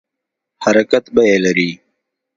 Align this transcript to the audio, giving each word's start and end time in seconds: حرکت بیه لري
حرکت 0.63 1.05
بیه 1.15 1.35
لري 1.45 1.69